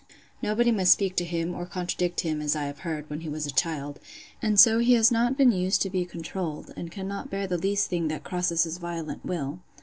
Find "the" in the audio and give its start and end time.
7.45-7.55